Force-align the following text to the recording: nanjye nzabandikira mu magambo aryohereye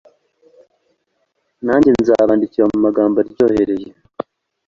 nanjye 1.65 1.89
nzabandikira 1.99 2.65
mu 2.71 2.77
magambo 2.85 3.15
aryohereye 3.23 3.89